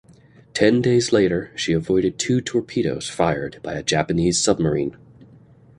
[0.55, 4.97] Ten days later, she avoided two torpedoes fired by a Japanese submarine.